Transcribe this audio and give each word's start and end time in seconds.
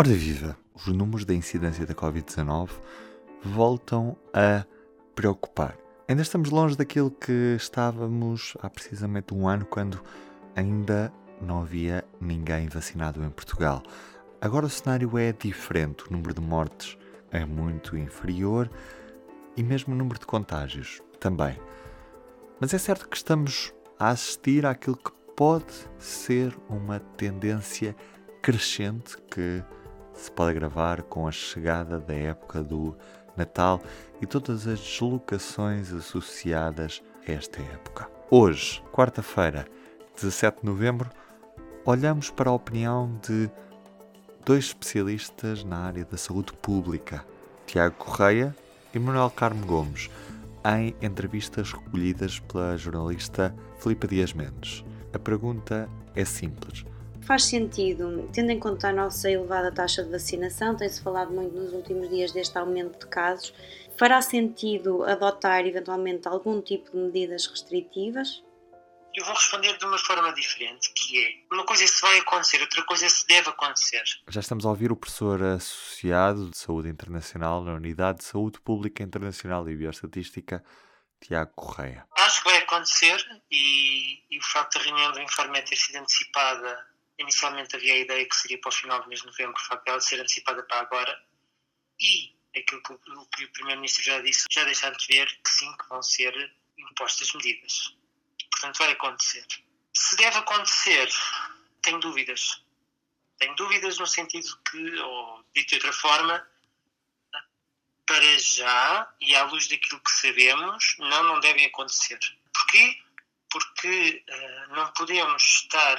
Ora 0.00 0.14
viva, 0.14 0.56
os 0.74 0.86
números 0.86 1.26
da 1.26 1.34
incidência 1.34 1.84
da 1.84 1.94
Covid-19 1.94 2.70
voltam 3.44 4.16
a 4.32 4.64
preocupar. 5.14 5.76
Ainda 6.08 6.22
estamos 6.22 6.48
longe 6.48 6.74
daquilo 6.74 7.10
que 7.10 7.54
estávamos 7.54 8.56
há 8.62 8.70
precisamente 8.70 9.34
um 9.34 9.46
ano, 9.46 9.66
quando 9.66 10.02
ainda 10.56 11.12
não 11.38 11.60
havia 11.60 12.02
ninguém 12.18 12.66
vacinado 12.66 13.22
em 13.22 13.28
Portugal. 13.28 13.82
Agora 14.40 14.64
o 14.64 14.70
cenário 14.70 15.18
é 15.18 15.34
diferente, 15.34 16.08
o 16.08 16.12
número 16.14 16.32
de 16.32 16.40
mortes 16.40 16.96
é 17.30 17.44
muito 17.44 17.94
inferior 17.94 18.70
e 19.54 19.62
mesmo 19.62 19.92
o 19.92 19.98
número 19.98 20.18
de 20.18 20.24
contágios 20.24 21.02
também. 21.20 21.60
Mas 22.58 22.72
é 22.72 22.78
certo 22.78 23.06
que 23.06 23.18
estamos 23.18 23.70
a 23.98 24.08
assistir 24.08 24.64
àquilo 24.64 24.96
que 24.96 25.12
pode 25.36 25.74
ser 25.98 26.56
uma 26.70 27.00
tendência 27.18 27.94
crescente 28.40 29.18
que 29.30 29.62
se 30.14 30.30
pode 30.30 30.50
agravar 30.50 31.02
com 31.02 31.26
a 31.26 31.32
chegada 31.32 31.98
da 31.98 32.14
época 32.14 32.62
do 32.62 32.96
Natal 33.36 33.80
e 34.20 34.26
todas 34.26 34.66
as 34.66 34.80
deslocações 34.80 35.92
associadas 35.92 37.02
a 37.26 37.32
esta 37.32 37.60
época. 37.60 38.08
Hoje, 38.30 38.82
quarta-feira, 38.92 39.66
17 40.14 40.60
de 40.60 40.66
novembro, 40.66 41.10
olhamos 41.84 42.30
para 42.30 42.50
a 42.50 42.54
opinião 42.54 43.18
de 43.26 43.50
dois 44.44 44.66
especialistas 44.66 45.64
na 45.64 45.78
área 45.78 46.04
da 46.04 46.16
saúde 46.16 46.52
pública, 46.52 47.24
Tiago 47.66 47.96
Correia 47.96 48.54
e 48.94 48.98
Manuel 48.98 49.30
Carmo 49.30 49.64
Gomes, 49.66 50.10
em 50.64 50.94
entrevistas 51.00 51.72
recolhidas 51.72 52.38
pela 52.40 52.76
jornalista 52.76 53.54
Filipe 53.78 54.06
Dias 54.06 54.32
Mendes. 54.32 54.84
A 55.12 55.18
pergunta 55.18 55.88
é 56.14 56.24
simples 56.24 56.84
faz 57.22 57.44
sentido, 57.44 58.28
tendo 58.32 58.50
em 58.50 58.58
conta 58.58 58.88
a 58.88 58.92
nossa 58.92 59.30
elevada 59.30 59.72
taxa 59.72 60.02
de 60.02 60.10
vacinação, 60.10 60.76
tem-se 60.76 61.02
falado 61.02 61.32
muito 61.32 61.54
nos 61.54 61.72
últimos 61.72 62.08
dias 62.08 62.32
deste 62.32 62.56
aumento 62.58 62.98
de 62.98 63.06
casos, 63.06 63.54
fará 63.96 64.20
sentido 64.22 65.04
adotar 65.04 65.66
eventualmente 65.66 66.26
algum 66.26 66.60
tipo 66.60 66.90
de 66.90 66.96
medidas 66.96 67.46
restritivas? 67.46 68.42
Eu 69.12 69.24
vou 69.24 69.34
responder 69.34 69.76
de 69.76 69.84
uma 69.84 69.98
forma 69.98 70.32
diferente, 70.32 70.92
que 70.94 71.24
é 71.24 71.54
uma 71.54 71.64
coisa 71.64 71.82
é 71.82 71.86
se 71.86 72.00
vai 72.00 72.18
acontecer, 72.18 72.60
outra 72.60 72.82
coisa 72.84 73.06
é 73.06 73.08
se 73.08 73.26
deve 73.26 73.48
acontecer. 73.48 74.02
Já 74.28 74.40
estamos 74.40 74.64
a 74.64 74.68
ouvir 74.68 74.92
o 74.92 74.96
professor 74.96 75.42
associado 75.42 76.48
de 76.48 76.56
Saúde 76.56 76.88
Internacional 76.88 77.64
na 77.64 77.74
Unidade 77.74 78.18
de 78.18 78.24
Saúde 78.24 78.60
Pública 78.60 79.02
Internacional 79.02 79.68
e 79.68 79.76
Bioestatística, 79.76 80.64
Tiago 81.20 81.52
Correia. 81.56 82.06
Acho 82.16 82.42
que 82.42 82.50
vai 82.50 82.58
acontecer 82.58 83.16
e, 83.50 84.22
e 84.30 84.38
o 84.38 84.42
facto 84.42 84.78
da 84.78 84.84
reunião 84.84 85.12
do 85.12 85.20
Informe 85.20 85.60
ter 85.62 85.76
sido 85.76 85.96
antecipada 85.96 86.89
Inicialmente 87.20 87.76
havia 87.76 87.92
a 87.92 87.98
ideia 87.98 88.26
que 88.26 88.34
seria 88.34 88.58
para 88.58 88.70
o 88.70 88.72
final 88.72 89.02
do 89.02 89.08
mês 89.08 89.20
de 89.20 89.26
novembro, 89.26 89.60
facto 89.60 89.98
de 89.98 90.04
ser 90.04 90.20
antecipada 90.20 90.62
para 90.62 90.80
agora. 90.80 91.22
E 92.00 92.34
aquilo 92.56 92.82
que 92.82 92.92
o, 92.94 93.26
que 93.26 93.44
o 93.44 93.52
Primeiro-Ministro 93.52 94.02
já 94.02 94.20
disse, 94.22 94.46
já 94.50 94.64
deixaram 94.64 94.96
de 94.96 95.06
ver 95.06 95.26
que 95.26 95.50
sim, 95.50 95.70
que 95.76 95.88
vão 95.88 96.02
ser 96.02 96.34
impostas 96.78 97.30
medidas. 97.34 97.94
Portanto, 98.50 98.78
vai 98.78 98.92
acontecer. 98.92 99.46
Se 99.92 100.16
deve 100.16 100.38
acontecer, 100.38 101.10
tenho 101.82 102.00
dúvidas. 102.00 102.64
Tenho 103.38 103.54
dúvidas 103.54 103.98
no 103.98 104.06
sentido 104.06 104.58
que, 104.70 104.98
ou 105.00 105.44
dito 105.54 105.68
de 105.68 105.74
outra 105.74 105.92
forma, 105.92 106.50
para 108.06 108.38
já, 108.38 109.14
e 109.20 109.36
à 109.36 109.44
luz 109.44 109.68
daquilo 109.68 110.00
que 110.00 110.10
sabemos, 110.10 110.96
não, 110.98 111.22
não 111.24 111.40
devem 111.40 111.66
acontecer. 111.66 112.18
Porquê? 112.52 112.98
Porque 113.50 114.24
uh, 114.26 114.74
não 114.74 114.92
podemos 114.94 115.42
estar 115.42 115.98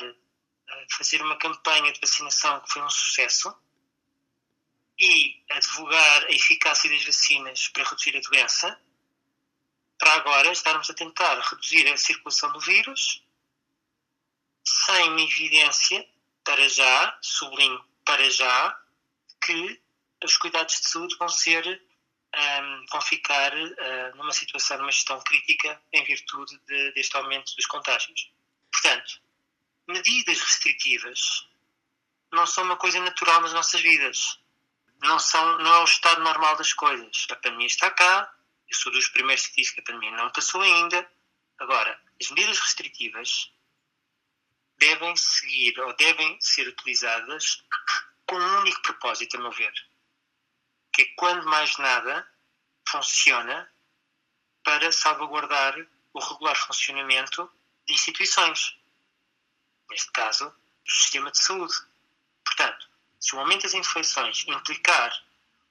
fazer 0.91 1.21
uma 1.21 1.37
campanha 1.37 1.91
de 1.91 1.99
vacinação 1.99 2.59
que 2.61 2.71
foi 2.71 2.81
um 2.81 2.89
sucesso 2.89 3.55
e 4.99 5.43
divulgar 5.59 6.25
a 6.25 6.31
eficácia 6.31 6.89
das 6.89 7.03
vacinas 7.03 7.67
para 7.69 7.83
reduzir 7.83 8.15
a 8.17 8.21
doença, 8.21 8.79
para 9.97 10.13
agora 10.13 10.51
estarmos 10.51 10.89
a 10.89 10.93
tentar 10.93 11.39
reduzir 11.39 11.87
a 11.87 11.97
circulação 11.97 12.51
do 12.51 12.59
vírus 12.59 13.23
sem 14.63 15.23
evidência, 15.23 16.07
para 16.43 16.67
já, 16.69 17.17
sublinho, 17.21 17.83
para 18.05 18.29
já, 18.29 18.79
que 19.43 19.81
os 20.23 20.37
cuidados 20.37 20.79
de 20.81 20.87
saúde 20.87 21.15
vão 21.17 21.29
ser 21.29 21.81
um, 22.33 22.85
vão 22.91 23.01
ficar 23.01 23.53
uh, 23.53 24.15
numa 24.15 24.31
situação, 24.31 24.77
numa 24.77 24.91
gestão 24.91 25.19
crítica 25.21 25.81
em 25.91 26.03
virtude 26.03 26.57
de, 26.67 26.91
deste 26.93 27.15
aumento 27.17 27.55
dos 27.55 27.65
contágios. 27.65 28.31
Portanto, 28.71 29.21
medidas 29.91 30.39
restritivas 30.39 31.47
não 32.31 32.47
são 32.47 32.63
uma 32.63 32.77
coisa 32.77 32.99
natural 32.99 33.41
nas 33.41 33.53
nossas 33.53 33.81
vidas. 33.81 34.39
Não, 35.01 35.19
são, 35.19 35.57
não 35.59 35.73
é 35.73 35.79
o 35.79 35.85
estado 35.85 36.21
normal 36.21 36.55
das 36.57 36.73
coisas. 36.73 37.27
A 37.29 37.35
pandemia 37.35 37.67
está 37.67 37.89
cá, 37.91 38.33
eu 38.69 38.77
sou 38.77 38.91
dos 38.91 39.07
primeiros 39.09 39.47
que 39.47 39.61
diz 39.61 39.71
que 39.71 39.81
a 39.81 39.83
pandemia 39.83 40.11
não 40.11 40.31
passou 40.31 40.61
ainda. 40.61 41.09
Agora, 41.59 41.99
as 42.19 42.29
medidas 42.29 42.59
restritivas 42.59 43.51
devem 44.77 45.15
seguir 45.15 45.79
ou 45.79 45.95
devem 45.95 46.39
ser 46.39 46.67
utilizadas 46.67 47.63
com 48.25 48.35
um 48.35 48.59
único 48.59 48.81
propósito, 48.81 49.37
a 49.37 49.41
meu 49.41 49.51
ver, 49.51 49.73
que 50.93 51.03
é 51.03 51.05
quando 51.15 51.45
mais 51.45 51.77
nada 51.77 52.27
funciona 52.87 53.71
para 54.63 54.91
salvaguardar 54.91 55.75
o 56.13 56.19
regular 56.19 56.55
funcionamento 56.55 57.51
de 57.87 57.93
instituições 57.93 58.80
neste 59.91 60.11
caso, 60.11 60.45
do 60.85 60.91
sistema 60.91 61.31
de 61.31 61.37
saúde. 61.37 61.73
Portanto, 62.43 62.89
se 63.19 63.35
o 63.35 63.39
aumento 63.39 63.63
das 63.63 63.73
infecções 63.73 64.45
implicar 64.47 65.13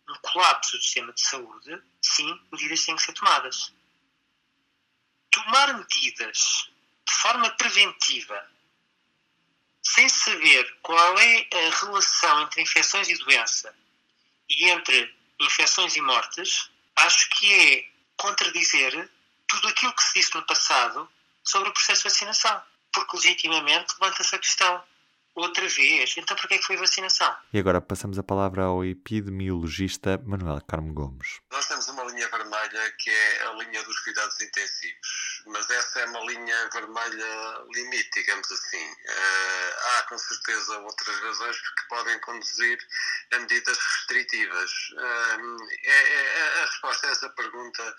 um 0.08 0.14
colapso 0.16 0.76
do 0.76 0.82
sistema 0.82 1.12
de 1.12 1.20
saúde, 1.20 1.82
sim, 2.00 2.40
medidas 2.52 2.84
têm 2.84 2.96
que 2.96 3.02
ser 3.02 3.12
tomadas. 3.12 3.72
Tomar 5.30 5.74
medidas 5.78 6.70
de 7.06 7.14
forma 7.14 7.50
preventiva, 7.50 8.50
sem 9.82 10.08
saber 10.08 10.78
qual 10.82 11.18
é 11.18 11.48
a 11.52 11.76
relação 11.76 12.42
entre 12.42 12.62
infecções 12.62 13.08
e 13.08 13.16
doença 13.16 13.74
e 14.48 14.68
entre 14.68 15.14
infecções 15.40 15.96
e 15.96 16.00
mortes, 16.00 16.70
acho 16.96 17.30
que 17.30 17.52
é 17.52 17.90
contradizer 18.16 19.10
tudo 19.46 19.68
aquilo 19.68 19.94
que 19.94 20.02
se 20.02 20.14
disse 20.14 20.34
no 20.34 20.42
passado 20.44 21.10
sobre 21.42 21.70
o 21.70 21.72
processo 21.72 22.02
de 22.02 22.10
vacinação 22.10 22.69
porque 22.92 23.16
legitimamente 23.16 23.94
levanta-se 24.00 24.34
a 24.34 24.38
questão 24.38 24.82
outra 25.34 25.66
vez. 25.68 26.14
Então, 26.16 26.36
para 26.36 26.48
que 26.48 26.54
é 26.54 26.58
que 26.58 26.64
foi 26.64 26.76
a 26.76 26.80
vacinação? 26.80 27.34
E 27.52 27.58
agora 27.58 27.80
passamos 27.80 28.18
a 28.18 28.22
palavra 28.22 28.64
ao 28.64 28.84
epidemiologista 28.84 30.20
Manuel 30.24 30.60
Carmo 30.66 30.92
Gomes. 30.92 31.40
Nós 31.50 31.66
temos 31.66 31.88
uma 31.88 32.04
linha 32.04 32.28
vermelha 32.28 32.92
que 32.98 33.10
é 33.10 33.46
a 33.46 33.52
linha 33.52 33.82
dos 33.84 33.98
cuidados 34.00 34.40
intensivos, 34.40 35.42
mas 35.46 35.68
essa 35.70 36.00
é 36.00 36.06
uma 36.06 36.20
linha 36.20 36.68
vermelha 36.72 37.64
limite, 37.74 38.10
digamos 38.14 38.50
assim. 38.50 38.84
Uh, 38.84 39.98
há 39.98 40.02
com 40.04 40.18
certeza 40.18 40.78
outras 40.78 41.20
razões 41.20 41.56
que 41.56 41.88
podem 41.88 42.18
conduzir 42.20 42.78
a 43.32 43.38
medidas 43.38 43.78
restritivas. 43.78 44.70
Uh, 44.92 45.56
é, 45.84 46.12
é, 46.12 46.62
a 46.62 46.66
resposta 46.66 47.06
a 47.06 47.10
essa 47.10 47.30
pergunta 47.30 47.96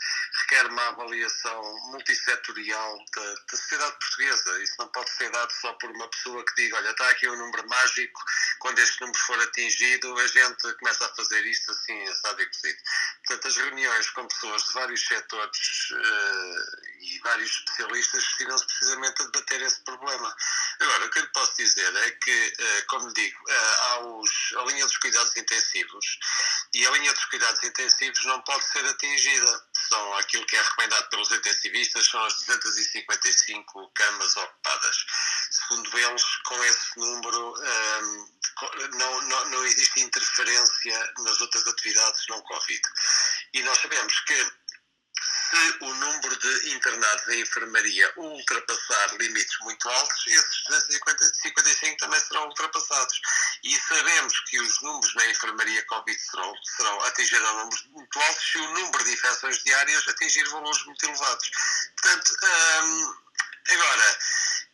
requer 0.51 0.67
uma 0.67 0.88
avaliação 0.89 1.79
multissetorial 1.91 2.97
da, 3.16 3.34
da 3.34 3.57
sociedade 3.57 3.95
portuguesa. 3.97 4.63
Isso 4.63 4.75
não 4.79 4.88
pode 4.89 5.09
ser 5.12 5.31
dado 5.31 5.51
só 5.51 5.73
por 5.73 5.89
uma 5.91 6.07
pessoa 6.09 6.45
que 6.45 6.56
diga, 6.56 6.75
olha, 6.75 6.89
está 6.89 7.09
aqui 7.09 7.29
um 7.29 7.38
número 7.38 7.67
mágico, 7.69 8.22
quando 8.59 8.79
este 8.79 9.00
número 9.00 9.19
for 9.19 9.40
atingido, 9.40 10.17
a 10.17 10.28
gente 10.28 10.73
começa 10.73 11.06
a 11.06 11.16
fazer 11.16 11.45
isto 11.45 11.72
assim, 11.72 12.03
assado 12.09 12.41
e 12.41 12.45
cozido. 12.47 12.79
Portanto, 13.25 13.47
as 13.47 13.57
reuniões 13.57 14.09
com 14.09 14.28
pessoas 14.28 14.63
de 14.63 14.73
vários 14.73 15.07
setores 15.07 15.91
uh, 15.91 16.91
e 17.01 17.19
vários 17.19 17.51
especialistas 17.51 18.23
destinam-se 18.23 18.66
precisamente 18.66 19.22
a 19.22 19.25
debater 19.25 19.62
esse 19.62 19.81
problema. 19.81 20.35
Agora, 20.79 21.06
o 21.06 21.09
que 21.09 21.19
eu 21.19 21.23
lhe 21.23 21.29
posso 21.29 21.57
dizer 21.57 21.95
é 21.95 22.12
que, 22.12 22.53
uh, 22.59 22.85
como 22.88 23.13
digo, 23.13 23.38
uh, 23.39 23.81
há 23.81 24.00
os, 24.00 24.53
a 24.57 24.63
linha 24.63 24.85
dos 24.85 24.97
cuidados 24.97 25.35
intensivos 25.35 26.20
e 26.73 26.85
a 26.85 26.91
linha 26.91 27.14
dos 27.14 27.25
cuidados 27.25 27.64
intensivos 27.64 28.25
não 28.25 28.41
pode 28.41 28.64
ser 28.66 28.85
atingida. 28.85 29.66
São 29.90 30.14
aquilo 30.17 30.46
que 30.46 30.55
é 30.55 30.61
recomendado 30.61 31.09
pelos 31.09 31.31
intensivistas, 31.31 32.08
são 32.08 32.23
as 32.23 32.34
255 32.35 33.91
camas 33.93 34.37
ocupadas. 34.37 35.05
Segundo 35.49 35.97
eles, 35.97 36.23
com 36.46 36.64
esse 36.64 36.99
número 36.99 37.53
um, 37.58 38.41
não, 38.93 39.22
não, 39.22 39.49
não 39.49 39.66
existe 39.66 40.02
interferência 40.02 41.14
nas 41.20 41.41
outras 41.41 41.66
atividades 41.67 42.25
não 42.29 42.41
Covid. 42.43 42.81
E 43.53 43.64
nós 43.64 43.78
sabemos 43.79 44.20
que 44.22 44.52
se 45.51 45.77
o 45.81 45.93
número 45.93 46.37
de 46.37 46.69
internados 46.73 47.27
em 47.27 47.41
enfermaria 47.41 48.11
ultrapassar 48.15 49.17
limites 49.17 49.57
muito 49.61 49.89
altos, 49.89 50.27
esses 50.27 50.63
255 50.69 51.97
também 51.97 52.19
serão 52.21 52.47
ultrapassados. 52.47 53.21
E 53.63 53.77
sabemos 53.81 54.39
que 54.49 54.59
os 54.61 54.81
números 54.81 55.13
na 55.15 55.27
enfermaria 55.27 55.85
Covid 55.87 56.19
serão, 56.19 56.53
serão 56.63 57.01
atingirão 57.01 57.57
números 57.57 57.85
muito 57.87 58.19
altos 58.21 58.51
se 58.51 58.57
o 58.59 58.73
número 58.73 59.03
de 59.03 59.11
infecções 59.11 59.63
diárias 59.63 60.07
atingir 60.07 60.47
valores 60.49 60.85
muito 60.85 61.05
elevados. 61.05 61.51
Portanto, 62.01 62.33
hum, 62.83 63.15
agora, 63.69 64.17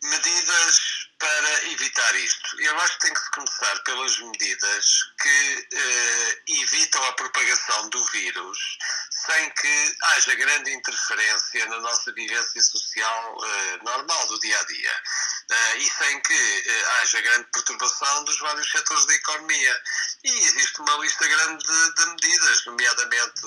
medidas 0.04 1.08
para 1.18 1.64
evitar 1.70 2.14
isto. 2.14 2.60
Eu 2.60 2.78
acho 2.80 2.94
que 2.94 3.06
tem 3.06 3.14
que 3.14 3.20
se 3.20 3.30
começar 3.32 3.78
pelas 3.82 4.18
medidas 4.18 5.12
que 5.20 5.68
à 7.08 7.12
propagação 7.12 7.88
do 7.90 8.04
vírus 8.06 8.78
sem 9.28 9.50
que 9.50 9.96
haja 10.02 10.34
grande 10.36 10.72
interferência 10.72 11.66
na 11.66 11.80
nossa 11.80 12.10
vivência 12.12 12.62
social 12.62 13.36
uh, 13.36 13.84
normal 13.84 14.26
do 14.28 14.40
dia 14.40 14.58
a 14.58 14.64
dia 14.64 15.02
uh, 15.50 15.76
e 15.76 15.90
sem 15.90 16.20
que 16.22 16.32
uh, 16.32 16.90
haja 17.00 17.20
grande 17.20 17.46
perturbação 17.52 18.24
dos 18.24 18.38
vários 18.38 18.70
setores 18.70 19.04
da 19.04 19.14
economia. 19.14 19.82
E 20.24 20.30
existe 20.30 20.80
uma 20.80 20.96
lista 20.96 21.28
grande 21.28 21.64
de, 21.64 21.94
de 21.94 22.06
medidas, 22.06 22.64
nomeadamente 22.66 23.42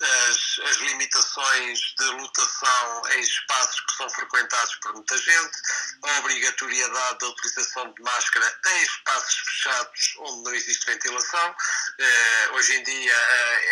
as, 0.00 0.60
as, 0.70 0.76
limitações 0.76 1.78
de 1.98 2.04
lotação 2.04 3.08
em 3.10 3.20
espaços 3.20 3.80
que 3.80 3.96
são 3.96 4.08
frequentados 4.10 4.74
por 4.76 4.94
muita 4.94 5.18
gente, 5.18 5.58
a 6.02 6.18
obrigatoriedade 6.20 7.18
da 7.18 7.28
utilização 7.28 7.92
de 7.92 8.02
máscara 8.02 8.60
em 8.66 8.82
espaços 8.82 9.34
fechados 9.36 10.14
onde 10.18 10.44
não 10.44 10.54
existe 10.54 10.86
ventilação. 10.86 11.56
hoje 12.52 12.76
em 12.76 12.82
dia, 12.84 13.16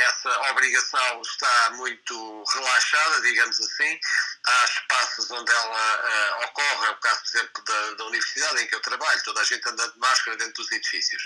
essa 0.08 0.50
obrigação 0.50 1.22
está 1.22 1.51
muito 1.70 2.44
relaxada, 2.54 3.20
digamos 3.22 3.60
assim. 3.60 4.00
Há 4.44 4.64
espaços 4.64 5.30
onde 5.30 5.52
ela 5.52 6.40
uh, 6.40 6.44
ocorre, 6.44 6.86
é 6.86 6.90
o 6.90 6.96
caso, 6.96 7.20
por 7.20 7.28
exemplo, 7.28 7.64
da, 7.64 7.94
da, 7.94 8.04
universidade 8.04 8.62
em 8.62 8.66
que 8.66 8.74
eu 8.74 8.80
trabalho, 8.80 9.22
toda 9.22 9.40
a 9.40 9.44
gente 9.44 9.68
anda 9.68 9.88
de 9.88 9.98
máscara 9.98 10.36
dentro 10.36 10.54
dos 10.54 10.72
edifícios. 10.72 11.22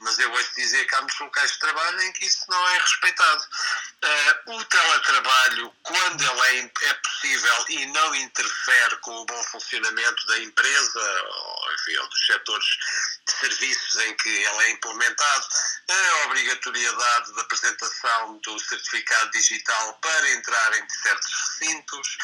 Mas 0.00 0.18
eu 0.18 0.30
vou 0.30 0.42
dizer 0.56 0.84
que 0.86 0.94
há 0.94 1.00
muitos 1.00 1.18
locais 1.18 1.52
de 1.52 1.58
trabalho 1.58 2.00
em 2.02 2.12
que 2.12 2.26
isso 2.26 2.44
não 2.48 2.68
é 2.68 2.78
respeitado. 2.78 3.42
Uh, 4.04 4.52
o 4.56 4.64
teletrabalho, 4.64 5.74
quando 5.82 6.22
ele 6.22 6.60
é, 6.60 6.88
é, 6.88 6.94
possível 6.94 7.64
e 7.68 7.86
não 7.86 8.14
interfere 8.14 8.96
com 8.98 9.12
o 9.12 9.24
bom 9.24 9.42
funcionamento 9.44 10.26
da 10.26 10.38
empresa 10.38 11.00
ou, 11.00 11.74
enfim, 11.74 11.96
ou 11.96 12.08
dos 12.08 12.26
setores 12.26 12.66
de 13.28 13.40
serviços 13.40 13.96
em 13.96 14.16
que 14.16 14.28
ele 14.28 14.64
é 14.64 14.70
implementado, 14.70 15.48
a 15.88 16.26
obrigatoriedade 16.26 17.34
da 17.34 17.42
apresentação 17.42 18.38
do 18.38 18.58
certificado 18.58 19.30
digital 19.32 19.94
para 20.00 20.30
entrar 20.30 20.78
em 20.78 20.88
certos 20.88 21.32
recintos, 21.32 22.18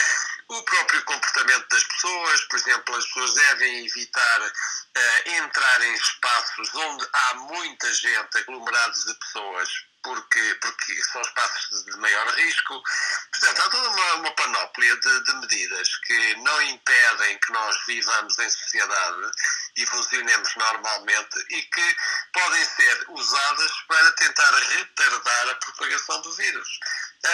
o 0.48 0.62
próprio 0.62 1.04
comportamento 1.04 1.68
das 1.68 1.84
pessoas, 1.84 2.40
por 2.42 2.58
exemplo, 2.58 2.96
as 2.96 3.06
pessoas 3.06 3.34
devem 3.34 3.86
evitar 3.86 4.40
uh, 4.40 5.30
entrar 5.30 5.82
em 5.82 5.94
espaços 5.94 6.74
onde 6.74 7.06
há 7.12 7.34
muita 7.34 7.92
gente, 7.92 8.38
aglomerados 8.38 9.04
de 9.04 9.14
pessoas, 9.14 9.68
porque, 10.02 10.58
porque 10.60 11.02
são 11.04 11.22
espaços 11.22 11.84
de 11.84 11.96
maior 11.96 12.28
risco. 12.34 12.82
Portanto, 13.30 13.62
há 13.62 13.70
toda 13.70 13.88
uma, 13.88 14.14
uma 14.16 14.30
panóplia 14.32 14.96
de, 14.96 15.24
de, 15.24 15.32
medidas 15.36 15.96
que 16.06 16.36
não 16.36 16.62
impedem 16.62 17.38
que 17.38 17.52
nós 17.52 17.76
vivamos 17.86 18.38
em 18.38 18.50
sociedade 18.50 19.30
e 19.76 19.86
funcionemos 19.86 20.56
normalmente 20.56 21.46
e 21.50 21.62
que 21.62 21.96
podem 22.32 22.64
ser 22.64 23.04
usadas 23.08 23.72
para 23.88 24.12
tentar 24.12 24.54
retardar 24.54 25.48
a 25.50 25.54
propagação 25.56 26.20
do 26.22 26.32
vírus, 26.34 26.68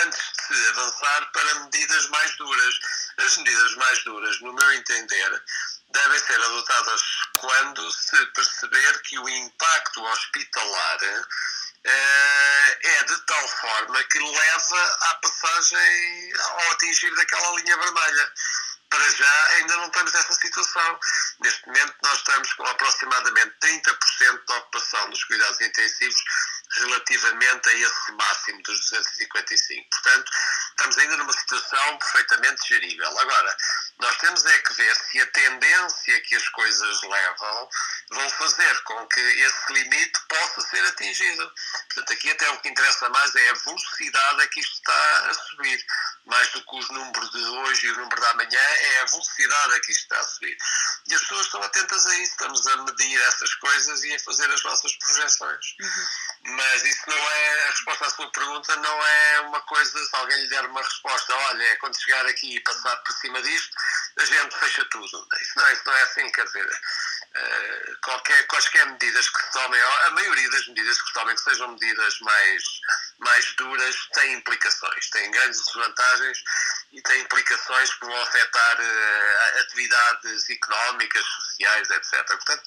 antes 0.02 0.32
de 0.32 0.54
se 0.54 0.68
avançar 0.70 1.32
para 1.32 1.54
medidas 1.60 2.08
mais 2.08 2.36
duras. 2.36 2.80
As 3.18 3.36
medidas 3.36 3.74
mais 3.76 4.04
duras, 4.04 4.40
no 4.40 4.52
meu 4.52 4.72
entender, 4.72 5.42
devem 5.90 6.18
ser 6.20 6.40
adotadas 6.40 7.02
quando 7.38 7.92
se 7.92 8.26
perceber 8.26 9.02
que 9.02 9.18
o 9.18 9.28
impacto 9.28 10.02
hospitalar 10.02 10.98
eh, 11.84 12.78
é 12.82 13.04
de 13.04 13.18
tal 13.26 13.48
forma 13.48 14.02
que 14.04 14.18
leva 14.18 14.98
à 15.10 15.14
passagem 15.16 16.32
ao 16.38 16.72
atingir 16.72 17.14
daquela 17.14 17.56
linha 17.56 17.76
vermelha. 17.76 18.32
Para 18.90 19.10
já 19.10 19.46
ainda 19.54 19.76
não 19.76 19.86
estamos 19.86 20.12
nessa 20.12 20.32
situação. 20.32 21.00
Neste 21.40 21.66
momento 21.66 21.94
nós 22.02 22.18
estamos 22.18 22.52
com 22.54 22.66
aproximadamente 22.66 23.54
30% 23.62 24.44
da 24.46 24.56
ocupação 24.58 25.10
dos 25.10 25.24
cuidados 25.24 25.60
intensivos 25.60 26.20
relativamente 26.76 27.68
a 27.68 27.72
esse 27.72 28.12
máximo 28.12 28.62
dos 28.62 28.78
255. 28.90 29.88
Portanto, 29.90 30.32
estamos 30.70 30.98
ainda 30.98 31.16
numa 31.16 31.32
situação 31.32 31.98
perfeitamente 31.98 32.68
gerível. 32.68 33.18
Agora, 33.18 33.56
nós 33.98 34.16
temos 34.18 34.44
é 34.46 34.58
que 34.58 34.74
ver 34.74 34.96
se 34.96 35.20
a 35.20 35.26
tendência 35.26 36.20
que 36.22 36.36
as 36.36 36.48
coisas 36.48 37.02
levam 37.02 37.68
vão 38.10 38.30
fazer 38.30 38.80
com 38.82 39.06
que 39.08 39.20
esse 39.20 39.72
limite 39.72 40.20
possa 40.28 40.60
ser 40.62 40.84
atingido. 40.86 41.52
Portanto, 41.86 42.12
aqui 42.12 42.30
até 42.30 42.50
o 42.50 42.58
que 42.60 42.68
interessa 42.68 43.08
mais 43.08 43.34
é 43.34 43.50
a 43.50 43.54
velocidade 43.54 44.42
a 44.42 44.48
que 44.48 44.60
isto 44.60 44.74
está 44.74 45.26
a 45.28 45.34
subir. 45.34 45.84
Mais 46.26 46.48
do 46.52 46.64
que 46.64 46.76
os 46.76 46.88
números 46.90 47.30
de 47.30 47.44
hoje 47.44 47.86
e 47.86 47.90
o 47.90 47.96
número 47.96 48.20
da 48.20 48.34
manhã, 48.34 48.60
é 48.60 49.00
a 49.00 49.04
velocidade 49.06 49.74
a 49.74 49.80
que 49.80 49.92
isto 49.92 50.02
está 50.02 50.18
a 50.18 50.24
subir. 50.24 50.56
E 51.08 51.14
as 51.14 51.20
pessoas 51.22 51.46
estão 51.46 51.62
atentas 51.62 52.06
a 52.06 52.14
isso. 52.16 52.32
Estamos 52.32 52.66
a 52.66 52.76
medir 52.78 53.20
essas 53.22 53.54
coisas 53.54 54.04
e 54.04 54.14
a 54.14 54.20
fazer 54.20 54.50
as 54.50 54.62
nossas 54.62 54.92
projeções. 54.96 55.74
Uhum. 55.80 56.56
Mas 56.56 56.84
isso 56.84 57.02
não 57.06 57.16
é, 57.16 57.62
a 57.64 57.70
resposta 57.70 58.06
à 58.06 58.10
sua 58.10 58.30
pergunta 58.32 58.76
não 58.76 59.06
é 59.06 59.40
uma 59.40 59.60
coisa, 59.62 60.06
se 60.06 60.16
alguém 60.16 60.40
lhe 60.42 60.48
der 60.48 60.64
uma 60.66 60.82
resposta, 60.82 61.34
olha, 61.34 61.62
é 61.62 61.76
quando 61.76 62.00
chegar 62.00 62.26
aqui 62.26 62.56
e 62.56 62.60
passar 62.60 62.96
por 62.96 63.12
cima 63.14 63.42
disto, 63.42 63.76
a 64.18 64.24
gente 64.24 64.58
fecha 64.58 64.84
tudo. 64.86 65.28
Isso 65.40 65.52
não, 65.56 65.72
isso 65.72 65.82
não 65.86 65.94
é 65.94 66.02
assim, 66.02 66.30
quer 66.32 66.44
dizer, 66.44 66.66
uh, 66.66 67.96
qualquer, 68.02 68.46
quaisquer 68.46 68.86
medidas 68.86 69.28
que 69.28 69.42
se 69.42 69.52
tomem, 69.52 69.80
a 69.80 70.10
maioria 70.10 70.50
das 70.50 70.66
medidas 70.68 71.00
que 71.00 71.08
se 71.08 71.14
tomem, 71.14 71.34
que 71.34 71.42
sejam 71.42 71.68
medidas 71.68 72.20
mais, 72.20 72.62
mais 73.20 73.54
duras, 73.56 73.96
têm 74.14 74.34
implicações, 74.34 75.10
têm 75.10 75.30
grandes 75.30 75.64
desvantagens 75.64 76.38
e 76.92 77.02
têm 77.02 77.20
implicações 77.22 77.94
que 77.94 78.06
vão 78.06 78.22
afetar 78.22 78.80
uh, 78.80 79.60
atividades 79.60 80.50
económicas, 80.50 81.24
sociais, 81.24 81.90
etc. 81.90 82.26
Portanto, 82.26 82.62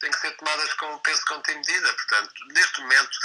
têm 0.00 0.10
que 0.10 0.20
ser 0.20 0.36
tomadas 0.36 0.72
com 0.74 0.98
peso 0.98 1.24
conta 1.26 1.52
medida. 1.52 1.92
Portanto, 1.92 2.32
neste 2.52 2.80
momento, 2.80 3.18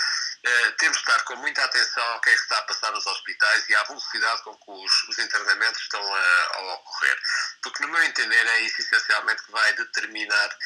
eh, 0.44 0.72
temos 0.72 0.98
de 0.98 1.04
estar 1.04 1.24
com 1.24 1.36
muita 1.38 1.64
atenção 1.64 2.04
ao 2.04 2.20
que 2.20 2.30
é 2.30 2.34
que 2.36 2.42
está 2.42 2.58
a 2.58 2.64
passar 2.64 2.92
nos 2.92 3.06
hospitais 3.06 3.70
e 3.70 3.76
à 3.76 3.84
velocidade 3.84 4.44
com 4.44 4.54
que 4.58 4.72
os, 4.72 5.04
os 5.10 5.20
internamentos 5.20 5.82
estão 5.82 6.02
a, 6.14 6.50
a, 6.54 6.74
ocorrer. 6.74 7.18
Porque, 7.62 7.84
no 7.84 7.90
meu 7.90 8.04
entender, 8.04 8.46
é 8.46 8.60
isso 8.62 8.82
essencialmente 8.82 9.44
que 9.44 9.52
vai 9.52 9.74
determinar 9.74 10.48
uh, 10.48 10.58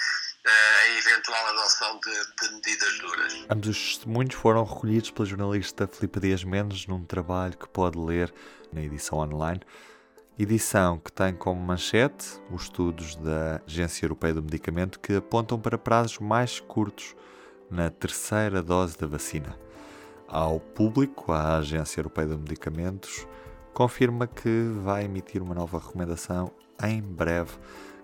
a 0.46 0.98
eventual 0.98 1.48
adoção 1.48 2.00
de, 2.00 2.48
de, 2.48 2.56
medidas 2.56 3.00
duras. 3.00 3.46
Ambos 3.50 3.68
os 3.70 3.96
testemunhos 3.96 4.36
foram 4.36 4.64
recolhidos 4.64 5.12
pela 5.12 5.26
jornalista 5.26 5.88
Filipe 5.88 6.20
Dias 6.20 6.44
Mendes 6.44 6.88
num 6.88 7.04
trabalho 7.04 7.58
que 7.58 7.68
pode 7.68 7.98
ler 7.98 8.34
na 8.72 8.82
edição 8.82 9.20
online. 9.20 9.62
Edição 10.38 11.00
que 11.00 11.12
tem 11.12 11.34
como 11.34 11.60
manchete 11.60 12.40
os 12.52 12.64
estudos 12.64 13.16
da 13.16 13.62
Agência 13.66 14.06
Europeia 14.06 14.36
do 14.36 14.44
Medicamento 14.44 15.00
que 15.00 15.16
apontam 15.16 15.60
para 15.60 15.78
prazos 15.78 16.20
mais 16.20 16.60
curtos 16.60 17.16
na 17.72 17.90
terceira 17.90 18.62
dose 18.62 18.98
da 18.98 19.08
vacina 19.08 19.58
ao 20.28 20.60
público, 20.60 21.32
a 21.32 21.58
Agência 21.58 22.00
Europeia 22.00 22.28
de 22.28 22.38
Medicamentos 22.38 23.26
confirma 23.74 24.28
que 24.28 24.72
vai 24.84 25.06
emitir 25.06 25.42
uma 25.42 25.56
nova 25.56 25.80
recomendação 25.80 26.52
em 26.84 27.02
breve 27.02 27.54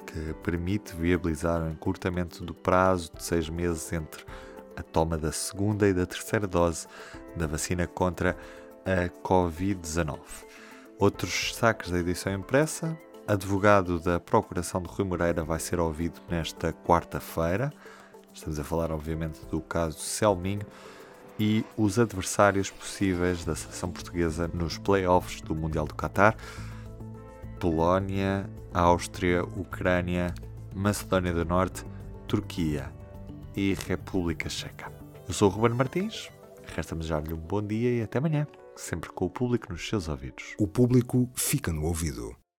que 0.06 0.34
permite 0.44 0.96
viabilizar 0.96 1.62
o 1.62 1.70
encurtamento 1.70 2.44
do 2.44 2.54
prazo 2.54 3.12
de 3.16 3.24
seis 3.24 3.50
meses 3.50 3.92
entre 3.94 4.24
a 4.76 4.82
toma 4.82 5.18
da 5.18 5.32
segunda 5.32 5.88
e 5.88 5.94
da 5.94 6.06
terceira 6.06 6.48
dose 6.48 6.88
da 7.36 7.48
vacina 7.48 7.88
contra 7.88 8.38
a 8.86 9.10
Covid-19. 9.28 10.20
Outros 10.98 11.32
destaques 11.32 11.92
da 11.92 12.00
edição 12.00 12.34
impressa. 12.34 12.98
Advogado 13.26 14.00
da 14.00 14.20
Procuração 14.20 14.82
de 14.82 14.90
Rui 14.90 15.08
Moreira 15.08 15.44
vai 15.44 15.60
ser 15.60 15.80
ouvido 15.80 16.22
nesta 16.30 16.74
quarta-feira. 16.74 17.72
Estamos 18.34 18.60
a 18.60 18.64
falar, 18.64 18.92
obviamente, 18.92 19.46
do 19.46 19.62
caso 19.62 20.00
Selminho 20.00 20.66
e 21.40 21.66
os 21.78 21.98
adversários 21.98 22.70
possíveis 22.70 23.44
da 23.44 23.56
seleção 23.56 23.92
portuguesa 23.92 24.50
nos 24.54 24.78
playoffs 24.78 25.42
do 25.42 25.56
Mundial 25.56 25.86
do 25.86 25.96
Qatar: 25.96 26.36
Polónia, 27.64 28.50
Áustria, 28.74 29.42
Ucrânia, 29.42 30.34
Macedónia 30.76 31.32
do 31.32 31.46
Norte, 31.46 31.86
Turquia 32.28 32.92
e 33.56 33.74
República 33.88 34.50
Checa. 34.50 34.92
Eu 35.26 35.34
sou 35.34 35.50
o 35.50 35.54
Ruben 35.54 35.74
Martins, 35.74 36.30
resta-me 36.76 37.00
desejar-lhe 37.00 37.34
um 37.34 37.38
bom 37.38 37.62
dia 37.62 37.90
e 37.90 38.02
até 38.02 38.18
amanhã, 38.18 38.46
sempre 38.76 39.10
com 39.12 39.28
o 39.28 39.30
público 39.30 39.72
nos 39.72 39.88
seus 39.88 40.10
ouvidos. 40.10 40.56
O 40.60 40.68
público 40.68 41.30
fica 41.36 41.72
no 41.72 41.86
ouvido. 41.86 42.36